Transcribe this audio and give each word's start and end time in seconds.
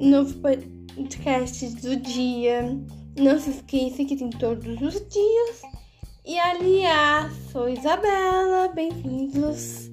novo 0.00 0.32
podcast 0.40 1.66
do 1.76 1.94
dia. 1.96 2.62
Não 3.18 3.38
se 3.38 3.50
esqueça 3.50 4.02
que 4.02 4.16
tem 4.16 4.30
todos 4.30 4.80
os 4.80 4.94
dias. 5.08 5.62
E 6.24 6.38
aliás, 6.38 7.30
sou 7.52 7.68
Isabela, 7.68 8.68
bem-vindos. 8.74 9.90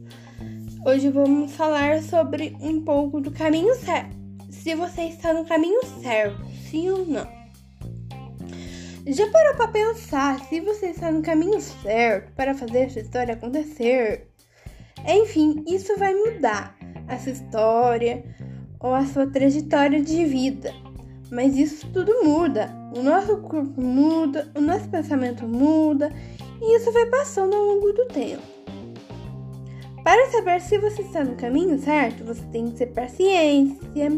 Hoje 0.85 1.09
vamos 1.09 1.51
falar 1.51 2.01
sobre 2.01 2.55
um 2.61 2.85
pouco 2.85 3.19
do 3.19 3.31
caminho 3.31 3.75
certo. 3.75 4.15
Se 4.49 4.73
você 4.75 5.03
está 5.03 5.33
no 5.33 5.43
caminho 5.45 5.83
certo, 6.01 6.41
sim 6.69 6.89
ou 6.89 7.05
não. 7.05 7.27
Já 9.05 9.29
parou 9.29 9.55
para 9.57 9.67
pensar 9.67 10.39
se 10.45 10.61
você 10.61 10.87
está 10.87 11.11
no 11.11 11.21
caminho 11.21 11.59
certo 11.59 12.31
para 12.33 12.55
fazer 12.55 12.79
essa 12.85 13.01
história 13.01 13.33
acontecer? 13.33 14.29
Enfim, 15.05 15.65
isso 15.67 15.97
vai 15.97 16.15
mudar 16.15 16.77
essa 17.09 17.29
história 17.29 18.23
ou 18.79 18.93
a 18.93 19.05
sua 19.05 19.27
trajetória 19.27 20.01
de 20.01 20.25
vida. 20.25 20.73
Mas 21.31 21.57
isso 21.57 21.87
tudo 21.91 22.23
muda. 22.23 22.73
O 22.95 23.01
nosso 23.01 23.37
corpo 23.37 23.81
muda, 23.81 24.49
o 24.55 24.61
nosso 24.61 24.87
pensamento 24.89 25.47
muda 25.47 26.11
e 26.61 26.77
isso 26.77 26.91
vai 26.91 27.05
passando 27.07 27.55
ao 27.55 27.63
longo 27.63 27.91
do 27.91 28.05
tempo. 28.05 28.41
Para 30.03 30.31
saber 30.31 30.61
se 30.61 30.77
você 30.77 31.01
está 31.01 31.23
no 31.23 31.35
caminho 31.35 31.77
certo, 31.79 32.23
você 32.23 32.41
tem 32.45 32.69
que 32.69 32.77
ter 32.77 32.87
paciência. 32.87 34.09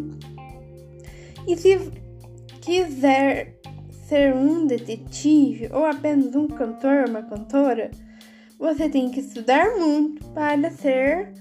E 1.48 1.58
se 1.58 1.92
quiser 2.62 3.60
ser 4.08 4.36
um 4.36 4.68
detetive 4.68 5.70
ou 5.74 5.86
apenas 5.86 6.36
um 6.36 6.48
cantor, 6.48 7.10
uma 7.10 7.24
cantora, 7.24 7.90
você 8.60 8.88
tem 8.88 9.10
que 9.10 9.20
estudar 9.20 9.78
muito 9.78 10.24
para 10.32 10.70
ser 10.70 11.34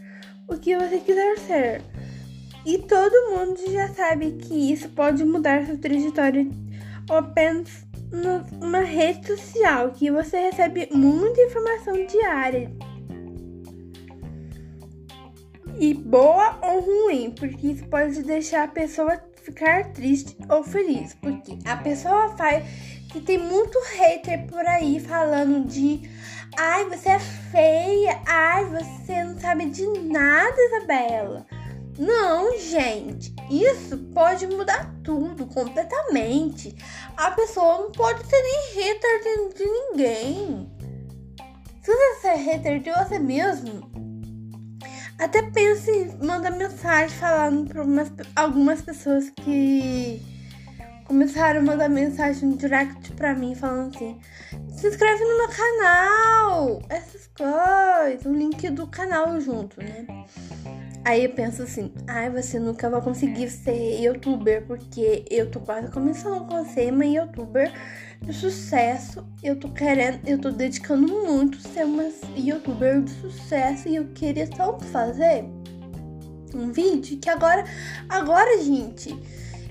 o 0.49 0.57
que 0.57 0.79
você 0.79 0.99
quiser 0.99 1.39
ser. 1.41 1.83
E 2.65 2.79
todo 2.79 3.31
mundo 3.31 3.61
já 3.71 3.89
sabe 3.89 4.33
que 4.33 4.73
isso 4.73 4.89
pode 4.91 5.25
mudar 5.25 5.65
sua 5.67 5.77
trajetória 5.77 6.47
apenas 7.09 7.87
numa 8.61 8.81
rede 8.81 9.27
social, 9.27 9.91
que 9.91 10.11
você 10.11 10.39
recebe 10.39 10.89
muita 10.93 11.41
informação 11.43 12.07
diária. 12.07 12.71
E 15.79 15.95
boa 15.95 16.59
ou 16.63 16.81
ruim, 16.81 17.31
porque 17.31 17.69
isso 17.69 17.87
pode 17.87 18.23
deixar 18.23 18.65
a 18.65 18.69
pessoa 18.69 19.21
ficar 19.37 19.93
triste 19.93 20.37
ou 20.49 20.63
feliz, 20.63 21.15
porque 21.15 21.59
a 21.65 21.77
pessoa 21.77 22.37
faz 22.37 22.65
que 23.11 23.21
tem 23.21 23.39
muito 23.39 23.79
hater 23.97 24.47
por 24.47 24.67
aí 24.67 25.01
falando 25.01 25.67
de 25.67 26.01
ai, 26.59 26.85
você 26.87 27.11
é 27.11 27.19
feia, 27.19 28.21
ai, 28.27 28.65
você 28.67 29.25
não 29.25 29.39
sabe 29.39 29.67
de 29.67 29.87
nada, 29.87 30.57
Isabela. 30.59 31.47
Não, 31.99 32.57
gente, 32.57 33.35
isso 33.51 33.99
pode 34.15 34.47
mudar 34.47 34.95
tudo 35.03 35.47
completamente. 35.47 36.77
A 37.17 37.33
pessoa 37.33 37.79
não 37.79 37.91
pode 37.91 38.25
ser 38.25 38.41
nem 38.41 38.75
hater 38.75 39.53
de, 39.55 39.65
ninguém. 39.65 40.71
Se 41.83 41.93
você 41.93 42.21
ser 42.21 42.35
hater 42.37 42.81
de 42.81 42.93
você 42.93 43.19
mesmo, 43.19 43.91
até 45.19 45.43
pense 45.51 45.91
em 45.91 46.25
mandar 46.25 46.53
mensagem 46.53 47.19
falando 47.19 47.69
para 47.69 47.83
algumas 48.37 48.81
pessoas 48.81 49.31
que 49.31 50.23
começaram 51.05 51.61
a 51.61 51.65
mandar 51.65 51.89
mensagem 51.89 52.51
no 52.51 52.57
direct 52.57 53.13
pra 53.15 53.35
mim 53.35 53.57
falando 53.57 53.97
assim: 53.97 54.21
se 54.71 54.87
inscreve 54.87 55.25
no 55.25 55.39
meu 55.39 55.49
canal, 55.49 56.83
essas 56.89 57.27
coisas, 57.29 58.25
o 58.25 58.33
link 58.33 58.71
do 58.71 58.87
canal 58.87 59.41
junto, 59.41 59.83
né? 59.83 60.07
Aí 61.09 61.25
eu 61.25 61.31
penso 61.31 61.63
assim, 61.63 61.91
ai, 62.07 62.29
você 62.29 62.61
nunca 62.61 62.91
vai 62.91 63.01
conseguir 63.01 63.49
ser 63.49 63.99
youtuber, 63.99 64.67
porque 64.67 65.25
eu 65.31 65.51
tô 65.51 65.59
quase 65.59 65.91
começando 65.91 66.47
com 66.47 66.63
ser 66.67 66.93
uma 66.93 67.07
youtuber 67.07 67.73
de 68.21 68.31
sucesso. 68.31 69.27
Eu 69.43 69.59
tô 69.59 69.71
querendo, 69.71 70.21
eu 70.29 70.39
tô 70.39 70.51
dedicando 70.51 71.09
muito 71.09 71.57
a 71.57 71.61
ser 71.63 71.87
uma 71.87 72.05
youtuber 72.37 73.01
de 73.01 73.11
sucesso 73.23 73.89
e 73.89 73.97
eu 73.97 74.09
queria 74.09 74.47
tanto 74.49 74.85
fazer 74.85 75.47
um 76.55 76.71
vídeo 76.73 77.19
que 77.19 77.31
agora, 77.31 77.65
agora, 78.07 78.63
gente, 78.63 79.09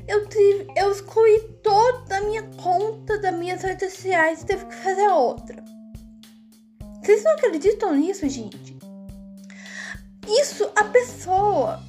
eu 0.07 0.27
tive, 0.27 0.65
eu 0.75 0.91
excluí 0.91 1.39
toda 1.61 2.17
a 2.17 2.21
minha 2.21 2.49
conta 2.63 3.19
das 3.19 3.37
minhas 3.37 3.61
redes 3.61 3.93
sociais 3.93 4.41
e 4.41 4.45
teve 4.47 4.65
que 4.65 4.75
fazer 4.75 5.07
outra. 5.09 5.63
Vocês 6.99 7.23
não 7.23 7.33
acreditam 7.33 7.95
nisso, 7.95 8.27
gente? 8.27 8.75
Isso, 10.27 10.69
a 10.75 10.83
pessoa 10.83 11.79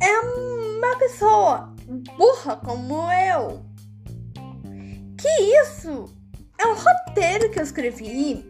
é 0.00 0.18
uma 0.20 0.96
pessoa 0.98 1.74
burra 2.16 2.56
como 2.56 3.10
eu. 3.12 3.62
Que 5.18 5.28
isso? 5.62 6.10
É 6.58 6.66
um 6.66 6.74
roteiro 6.74 7.50
que 7.50 7.58
eu 7.58 7.62
escrevi. 7.62 8.44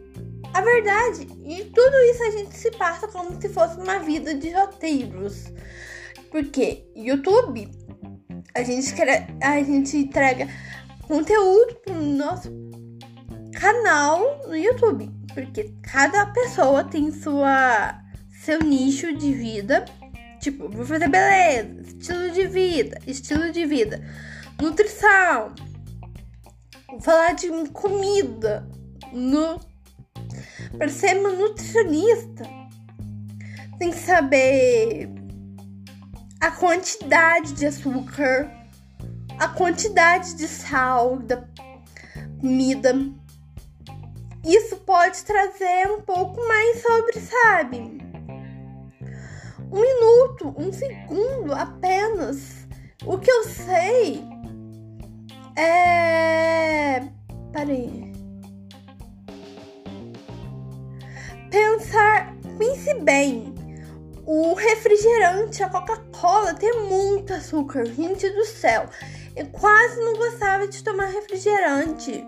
A 0.53 0.61
verdade, 0.61 1.27
e 1.45 1.65
tudo 1.65 1.95
isso 2.11 2.23
a 2.23 2.31
gente 2.31 2.55
se 2.55 2.71
passa 2.71 3.07
como 3.07 3.39
se 3.39 3.49
fosse 3.49 3.77
uma 3.77 3.99
vida 3.99 4.33
de 4.33 4.49
roteiros. 4.51 5.51
Porque 6.31 6.89
YouTube, 6.95 7.69
a 8.55 8.63
gente, 8.63 8.93
a 9.41 9.61
gente 9.61 9.97
entrega 9.97 10.47
conteúdo 11.07 11.75
pro 11.75 12.01
nosso 12.01 12.49
canal 13.53 14.47
no 14.47 14.55
YouTube. 14.55 15.11
Porque 15.33 15.73
cada 15.83 16.25
pessoa 16.27 16.83
tem 16.83 17.11
sua 17.11 18.06
seu 18.47 18.61
nicho 18.61 19.13
de 19.13 19.33
vida. 19.33 19.83
Tipo, 20.39 20.69
vou 20.69 20.85
fazer 20.85 21.09
beleza, 21.09 21.81
estilo 21.81 22.31
de 22.31 22.47
vida, 22.47 22.97
estilo 23.05 23.51
de 23.51 23.65
vida, 23.65 24.01
nutrição. 24.61 25.53
Falar 27.01 27.33
de 27.33 27.49
comida. 27.71 28.65
No... 29.11 29.59
Para 30.77 30.87
ser 30.87 31.17
uma 31.17 31.33
nutricionista, 31.33 32.45
tem 33.79 33.91
que 33.91 33.97
saber 33.97 35.09
a 36.39 36.49
quantidade 36.51 37.51
de 37.53 37.65
açúcar, 37.65 38.49
a 39.37 39.49
quantidade 39.49 40.35
de 40.35 40.47
sal 40.47 41.17
da 41.17 41.43
comida. 42.39 42.93
Isso 44.45 44.77
pode 44.77 45.23
trazer 45.23 45.91
um 45.91 46.01
pouco 46.01 46.39
mais 46.47 46.81
sobre, 46.81 47.19
sabe? 47.19 48.06
Um 49.71 49.81
minuto, 49.81 50.55
um 50.57 50.71
segundo 50.71 51.53
apenas. 51.53 52.67
O 53.05 53.17
que 53.17 53.29
eu 53.29 53.43
sei 53.43 54.23
é. 55.57 57.01
Peraí. 57.51 58.13
Pensar. 61.49 62.35
Pense 62.57 62.93
bem. 63.01 63.53
O 64.25 64.53
refrigerante, 64.53 65.63
a 65.63 65.69
Coca-Cola, 65.69 66.53
tem 66.53 66.83
muito 66.83 67.33
açúcar. 67.33 67.85
Gente 67.85 68.29
do 68.29 68.45
céu. 68.45 68.89
Eu 69.35 69.45
quase 69.47 69.99
não 69.99 70.15
gostava 70.15 70.67
de 70.67 70.83
tomar 70.83 71.05
refrigerante. 71.05 72.25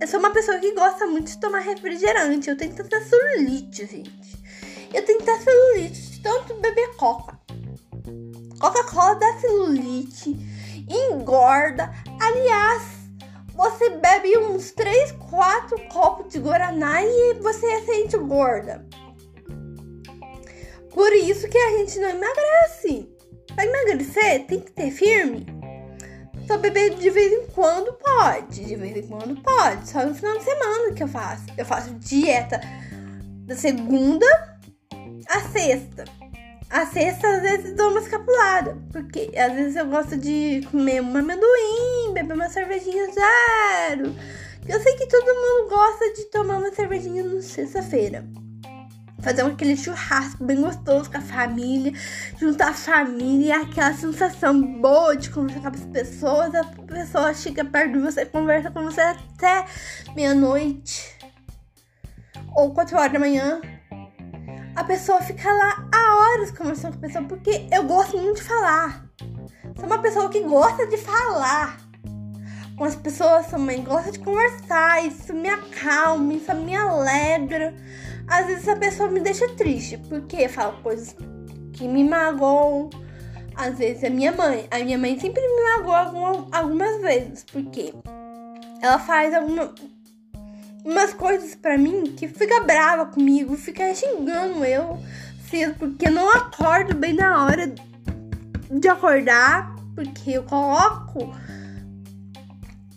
Eu 0.00 0.08
sou 0.08 0.18
uma 0.18 0.32
pessoa 0.32 0.58
que 0.58 0.74
gosta 0.74 1.06
muito 1.06 1.28
de 1.28 1.38
tomar 1.38 1.60
refrigerante. 1.60 2.50
Eu 2.50 2.56
tenho 2.56 2.74
tanta 2.74 3.00
celulite, 3.00 3.86
gente. 3.86 4.42
Eu 4.92 5.04
tenho 5.04 5.18
tanta 5.20 5.38
celulite 5.38 6.11
tanto 6.22 6.54
beber 6.54 6.96
coca. 6.96 7.38
Coca-Cola 8.58 9.16
dá 9.16 9.38
celulite, 9.40 10.36
engorda. 10.88 11.92
Aliás, 12.20 12.82
você 13.54 13.90
bebe 13.90 14.38
uns 14.38 14.70
3, 14.72 15.12
4 15.12 15.88
copos 15.88 16.32
de 16.32 16.38
Guaraná 16.38 17.02
e 17.02 17.34
você 17.40 17.80
sente 17.82 18.16
gorda. 18.16 18.86
Por 20.92 21.12
isso 21.12 21.48
que 21.48 21.58
a 21.58 21.78
gente 21.78 21.98
não 21.98 22.10
emagrece. 22.10 23.10
Para 23.54 23.66
emagrecer, 23.66 24.46
tem 24.46 24.60
que 24.60 24.72
ter 24.72 24.90
firme. 24.90 25.46
Só 26.46 26.58
beber 26.58 26.94
de 26.94 27.10
vez 27.10 27.32
em 27.32 27.46
quando 27.48 27.92
pode. 27.94 28.64
De 28.64 28.76
vez 28.76 28.96
em 28.96 29.08
quando 29.08 29.40
pode. 29.42 29.88
Só 29.88 30.04
no 30.04 30.14
final 30.14 30.36
de 30.36 30.44
semana 30.44 30.92
que 30.92 31.02
eu 31.02 31.08
faço. 31.08 31.44
Eu 31.56 31.64
faço 31.64 31.94
dieta 31.94 32.60
da 33.46 33.56
segunda 33.56 34.51
a 35.32 35.40
sexta. 35.48 36.04
A 36.68 36.86
sexta, 36.86 37.26
às 37.28 37.42
vezes, 37.42 37.74
dou 37.74 37.90
uma 37.90 38.00
escapulada. 38.00 38.76
Porque 38.92 39.30
às 39.36 39.52
vezes 39.52 39.76
eu 39.76 39.86
gosto 39.86 40.16
de 40.16 40.66
comer 40.70 41.02
um 41.02 41.16
amendoim, 41.16 42.12
beber 42.12 42.34
uma 42.34 42.48
cervejinha 42.48 43.06
zero. 43.12 44.14
Eu 44.68 44.80
sei 44.80 44.94
que 44.94 45.06
todo 45.06 45.24
mundo 45.24 45.70
gosta 45.70 46.12
de 46.14 46.24
tomar 46.30 46.58
uma 46.58 46.72
cervejinha 46.72 47.24
na 47.24 47.42
sexta-feira. 47.42 48.24
Fazer 49.20 49.42
aquele 49.42 49.76
churrasco 49.76 50.44
bem 50.44 50.60
gostoso 50.60 51.10
com 51.10 51.18
a 51.18 51.20
família, 51.20 51.92
juntar 52.38 52.70
a 52.70 52.74
família 52.74 53.60
aquela 53.60 53.94
sensação 53.94 54.60
boa 54.80 55.16
de 55.16 55.30
conversar 55.30 55.70
com 55.70 55.76
as 55.76 55.84
pessoas. 55.84 56.54
A 56.54 56.64
pessoa 56.64 57.32
chega 57.34 57.64
perto 57.64 57.92
de 57.92 57.98
você, 58.00 58.26
conversa 58.26 58.70
com 58.70 58.82
você 58.82 59.00
até 59.00 59.64
meia-noite 60.14 61.16
ou 62.54 62.72
quatro 62.72 62.96
horas 62.98 63.12
da 63.12 63.18
manhã 63.18 63.60
pessoa 64.92 65.22
fica 65.22 65.50
lá 65.50 65.88
há 65.90 66.16
horas 66.16 66.50
conversando 66.50 66.98
com 66.98 67.06
a 67.06 67.08
pessoa, 67.08 67.24
porque 67.24 67.66
eu 67.72 67.82
gosto 67.84 68.18
muito 68.18 68.36
de 68.36 68.42
falar. 68.42 69.06
sou 69.74 69.86
uma 69.86 69.98
pessoa 70.02 70.28
que 70.28 70.40
gosta 70.40 70.86
de 70.86 70.98
falar 70.98 71.78
com 72.76 72.84
as 72.84 72.94
pessoas 72.94 73.46
também, 73.46 73.82
gosta 73.82 74.12
de 74.12 74.18
conversar, 74.18 75.02
isso 75.06 75.32
me 75.32 75.48
acalma, 75.48 76.34
isso 76.34 76.54
me 76.56 76.76
alegra. 76.76 77.74
Às 78.28 78.46
vezes 78.46 78.68
a 78.68 78.76
pessoa 78.76 79.10
me 79.10 79.20
deixa 79.20 79.48
triste, 79.54 79.96
porque 80.10 80.46
fala 80.46 80.74
coisas 80.82 81.16
que 81.72 81.88
me 81.88 82.04
magoam. 82.04 82.90
Às 83.54 83.78
vezes 83.78 84.04
é 84.04 84.10
minha 84.10 84.32
mãe. 84.32 84.68
A 84.70 84.78
minha 84.80 84.98
mãe 84.98 85.18
sempre 85.18 85.40
me 85.40 85.62
magoa 85.78 86.46
algumas 86.52 87.00
vezes, 87.00 87.46
porque 87.50 87.94
ela 88.82 88.98
faz 88.98 89.32
alguma, 89.32 89.74
umas 90.84 91.12
coisas 91.12 91.54
para 91.54 91.78
mim 91.78 92.14
que 92.16 92.28
fica 92.28 92.60
brava 92.60 93.06
comigo, 93.06 93.56
fica 93.56 93.94
xingando 93.94 94.64
eu 94.64 94.98
cedo, 95.48 95.74
porque 95.78 96.08
eu 96.08 96.12
não 96.12 96.28
acordo 96.30 96.96
bem 96.96 97.12
na 97.12 97.44
hora 97.44 97.72
de 98.70 98.88
acordar, 98.88 99.74
porque 99.94 100.32
eu 100.32 100.42
coloco. 100.44 101.34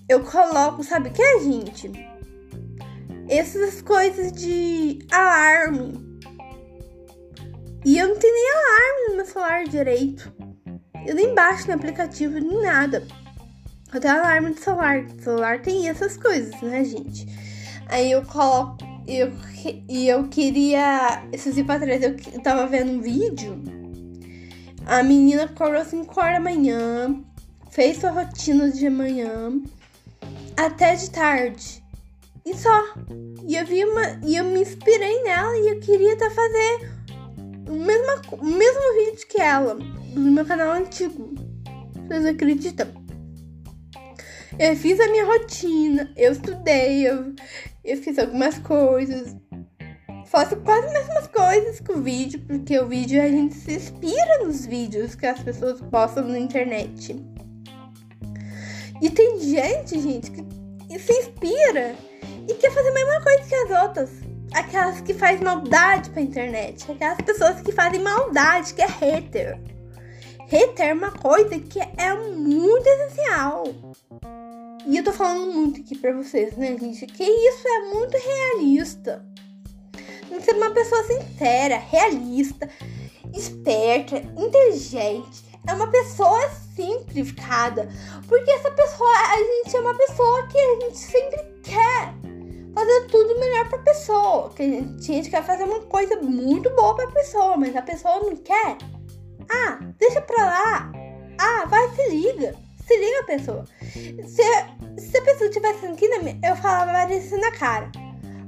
Eu 0.07 0.23
coloco, 0.23 0.83
sabe 0.83 1.09
o 1.09 1.11
que, 1.11 1.39
gente? 1.41 1.91
Essas 3.27 3.81
coisas 3.81 4.31
de 4.31 4.99
alarme. 5.11 6.19
E 7.83 7.97
eu 7.97 8.07
não 8.07 8.17
tenho 8.17 8.33
nem 8.33 8.51
alarme 8.51 9.09
no 9.09 9.15
meu 9.17 9.25
celular 9.25 9.63
direito. 9.65 10.33
Eu 11.05 11.13
nem 11.13 11.35
baixo 11.35 11.67
no 11.67 11.73
aplicativo 11.73 12.39
nem 12.39 12.61
nada. 12.61 13.05
Eu 13.93 13.99
tenho 13.99 14.15
alarme 14.15 14.51
do 14.51 14.59
celular. 14.59 14.99
O 15.03 15.21
celular 15.21 15.61
tem 15.61 15.89
essas 15.89 16.17
coisas, 16.17 16.59
né, 16.61 16.83
gente? 16.83 17.44
Aí 17.87 18.11
eu 18.11 18.23
coloco. 18.23 18.77
Eu, 19.07 19.31
e 19.87 20.07
eu 20.07 20.27
queria. 20.27 21.23
Esses 21.31 21.55
dias 21.55 21.65
pra 21.65 21.79
trás 21.79 22.01
eu, 22.01 22.15
tava 22.41 22.67
vendo 22.67 22.91
um 22.91 23.01
vídeo. 23.01 23.61
A 24.85 25.03
menina 25.03 25.43
acordou 25.43 25.83
5 25.83 26.19
horas 26.19 26.33
da 26.35 26.39
manhã. 26.39 27.23
Fez 27.71 27.97
sua 27.97 28.11
rotina 28.11 28.69
de 28.71 28.89
manhã. 28.89 29.61
Até 30.57 30.95
de 30.95 31.09
tarde. 31.11 31.83
E 32.45 32.55
só. 32.55 32.93
E 33.47 33.55
eu 33.55 33.65
vi 33.65 33.83
uma. 33.83 34.19
E 34.23 34.35
eu 34.35 34.45
me 34.45 34.61
inspirei 34.61 35.23
nela 35.23 35.57
e 35.57 35.69
eu 35.69 35.79
queria 35.79 36.13
até 36.13 36.29
fazer 36.29 36.91
o 37.67 37.73
mesmo, 37.73 38.05
o 38.31 38.45
mesmo 38.45 38.93
vídeo 39.05 39.27
que 39.27 39.41
ela. 39.41 39.75
No 39.75 40.31
meu 40.31 40.45
canal 40.45 40.73
antigo. 40.73 41.33
Vocês 42.07 42.25
acreditam? 42.25 43.05
Eu 44.57 44.75
fiz 44.77 44.97
a 45.01 45.07
minha 45.09 45.25
rotina, 45.25 46.09
eu 46.15 46.31
estudei, 46.31 47.05
eu, 47.05 47.33
eu 47.85 47.97
fiz 47.97 48.17
algumas 48.17 48.57
coisas. 48.59 49.35
Faço 50.25 50.55
quase 50.57 50.87
as 50.87 50.93
mesmas 50.93 51.27
coisas 51.27 51.79
que 51.79 51.91
o 51.91 52.01
vídeo, 52.01 52.41
porque 52.47 52.77
o 52.79 52.87
vídeo 52.87 53.21
a 53.21 53.27
gente 53.27 53.53
se 53.53 53.75
inspira 53.75 54.43
nos 54.43 54.65
vídeos 54.65 55.13
que 55.13 55.25
as 55.25 55.39
pessoas 55.39 55.79
postam 55.81 56.27
na 56.27 56.39
internet. 56.39 57.15
E 59.01 59.09
tem 59.09 59.39
gente, 59.39 59.99
gente, 59.99 60.31
que 60.31 60.99
se 60.99 61.13
inspira 61.13 61.95
e 62.47 62.53
quer 62.55 62.71
fazer 62.71 62.89
a 62.89 62.93
mesma 62.93 63.21
coisa 63.21 63.43
que 63.43 63.55
as 63.55 63.83
outras. 63.83 64.09
Aquelas 64.53 65.01
que 65.01 65.13
fazem 65.13 65.43
maldade 65.43 66.09
pra 66.09 66.21
internet. 66.21 66.91
Aquelas 66.91 67.17
pessoas 67.17 67.61
que 67.61 67.71
fazem 67.71 68.01
maldade, 68.01 68.73
que 68.73 68.81
é 68.81 68.87
hater. 68.87 69.59
Hater 70.47 70.87
é 70.87 70.93
uma 70.93 71.11
coisa 71.11 71.59
que 71.59 71.79
é 71.79 72.13
muito 72.13 72.87
essencial. 72.87 73.63
E 74.87 74.97
eu 74.97 75.03
tô 75.03 75.11
falando 75.11 75.51
muito 75.51 75.81
aqui 75.81 75.97
pra 75.97 76.13
vocês, 76.13 76.55
né, 76.55 76.77
gente? 76.77 77.07
Que 77.07 77.23
isso 77.23 77.67
é 77.67 77.79
muito 77.93 78.15
realista. 78.15 79.25
Tem 80.29 80.37
que 80.37 80.43
ser 80.43 80.55
uma 80.55 80.69
pessoa 80.69 81.03
sincera, 81.03 81.77
realista, 81.77 82.69
esperta, 83.33 84.17
inteligente. 84.17 85.43
É 85.67 85.73
uma 85.73 85.87
pessoa 85.87 86.49
simplificada. 86.75 87.89
Porque 88.27 88.51
essa 88.51 88.69
pessoa, 88.69 89.09
a 89.09 89.37
gente 89.37 89.75
é 89.75 89.79
uma 89.79 89.97
pessoa 89.97 90.47
que 90.47 90.59
a 90.59 90.79
gente 90.81 90.97
sempre 90.99 91.43
quer 91.63 92.13
fazer 92.75 93.07
tudo 93.07 93.39
melhor 93.39 93.67
pra 93.69 93.79
pessoa. 93.79 94.51
Que 94.51 94.61
a 94.61 94.65
gente, 94.67 95.11
a 95.11 95.15
gente 95.15 95.29
quer 95.31 95.43
fazer 95.43 95.63
uma 95.63 95.79
coisa 95.81 96.21
muito 96.21 96.69
boa 96.75 96.95
pra 96.95 97.07
pessoa, 97.07 97.57
mas 97.57 97.75
a 97.75 97.81
pessoa 97.81 98.19
não 98.19 98.35
quer. 98.35 98.77
Ah, 99.49 99.79
deixa 99.97 100.21
pra 100.21 100.45
lá. 100.45 100.91
Ah, 101.39 101.65
vai, 101.65 101.89
se 101.95 102.09
liga. 102.09 102.64
Se 102.85 102.95
liga, 102.97 103.23
pessoa. 103.25 103.65
Se, 103.81 105.01
se 105.01 105.17
a 105.17 105.21
pessoa 105.23 105.49
tivesse 105.49 105.87
aqui 105.87 106.07
na 106.07 106.19
minha, 106.19 106.39
eu 106.43 106.55
falava 106.55 106.91
várias 106.91 107.31
na 107.31 107.51
cara. 107.51 107.91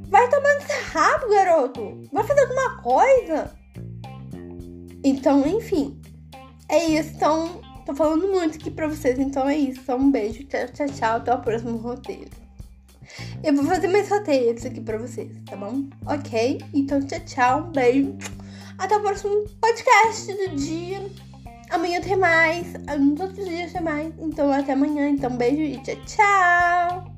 Vai 0.09 0.29
tomando 0.29 0.61
esse 0.61 0.91
rabo, 0.91 1.29
garoto. 1.29 2.01
Vai 2.13 2.23
fazer 2.23 2.41
alguma 2.41 2.81
coisa. 2.81 3.57
Então, 5.03 5.45
enfim. 5.47 5.99
É 6.69 6.85
isso. 6.85 7.15
Então, 7.15 7.61
tô 7.85 7.95
falando 7.95 8.27
muito 8.27 8.57
aqui 8.57 8.69
pra 8.69 8.87
vocês. 8.87 9.17
Então 9.17 9.49
é 9.49 9.57
isso. 9.57 9.91
Um 9.91 10.11
beijo. 10.11 10.43
Tchau, 10.43 10.67
tchau, 10.67 10.87
tchau. 10.87 11.15
Até 11.17 11.33
o 11.33 11.41
próximo 11.41 11.77
roteiro. 11.77 12.29
Eu 13.43 13.55
vou 13.55 13.65
fazer 13.65 13.87
mais 13.87 14.07
roteiros 14.09 14.65
aqui 14.65 14.81
pra 14.81 14.97
vocês, 14.97 15.31
tá 15.45 15.55
bom? 15.55 15.85
Ok? 16.05 16.59
Então, 16.73 17.05
tchau, 17.05 17.19
tchau. 17.21 17.59
Um 17.61 17.71
beijo. 17.71 18.15
Até 18.77 18.97
o 18.97 19.01
próximo 19.01 19.45
podcast 19.59 20.31
do 20.31 20.55
dia. 20.55 21.09
Amanhã 21.69 22.01
tem 22.01 22.15
mais. 22.15 22.73
Ah, 22.87 22.97
nos 22.97 23.19
outros 23.19 23.47
dias 23.47 23.73
tem 23.73 23.81
mais. 23.81 24.13
Então 24.19 24.51
até 24.51 24.73
amanhã. 24.73 25.09
Então 25.09 25.35
beijo 25.35 25.61
e 25.61 25.77
tchau, 25.77 25.95
tchau. 26.05 27.17